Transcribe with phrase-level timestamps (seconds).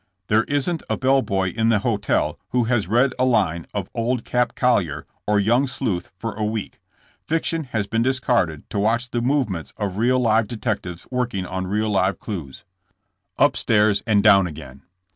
[0.29, 4.23] There isn't a bell boy in the hotel who has read a line of '*01d
[4.23, 6.79] Cap Collier" or *' Young Sleuth" for a week.
[7.27, 11.91] Fiction has been discarded to watch the movements of real live detectives working on real
[11.91, 12.65] live clues.
[13.37, 13.43] th:^ i.e:eds HOI.D UP.
[13.45, 14.81] 121 UP STAIRS AND DOWN AGAIN.